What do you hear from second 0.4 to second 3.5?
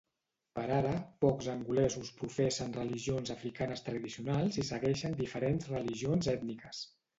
Per ara pocs angolesos professen religions